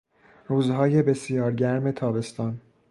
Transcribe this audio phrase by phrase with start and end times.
[0.47, 2.61] روزهای بسیار گرم تابستان